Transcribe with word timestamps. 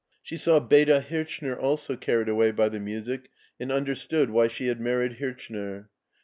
She 0.23 0.35
saw 0.35 0.59
Beda 0.59 0.99
Hirchner 0.99 1.55
also 1.55 1.95
carried 1.95 2.27
away 2.27 2.49
by 2.49 2.69
the 2.69 2.79
music 2.79 3.29
and 3.59 3.71
understood 3.71 4.31
why 4.31 4.47
she 4.47 4.65
had 4.65 4.81
married 4.81 5.17
Hirchner. 5.19 5.89